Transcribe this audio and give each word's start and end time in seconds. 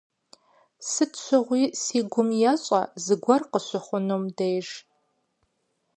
Сыт 0.89 1.11
щыгъуи 1.23 1.63
си 1.81 1.99
гум 2.11 2.29
ещӏэ 2.51 2.81
зыгуэр 3.03 3.41
къыщыхъунум 3.51 4.23
деж. 4.37 4.67